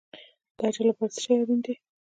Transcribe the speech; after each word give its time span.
د 0.57 0.59
اجر 0.67 0.85
لپاره 0.89 1.11
څه 1.13 1.19
شی 1.23 1.31
اړین 1.41 1.59
دی؟ 1.65 1.73